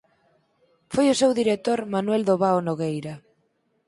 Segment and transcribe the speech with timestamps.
[0.93, 3.13] Foi o seu director Manuel Dobao Nogueira.